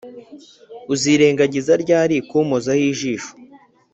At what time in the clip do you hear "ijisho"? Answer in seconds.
2.91-3.31